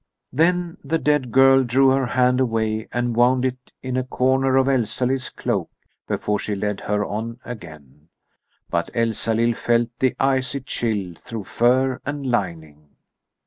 [0.33, 4.67] Then the dead girl drew her hand away and wound it in a corner of
[4.67, 5.69] Elsalill's cloak
[6.07, 8.09] before she led her on again.
[8.71, 12.95] But Elsalill felt the icy chill through fur and lining.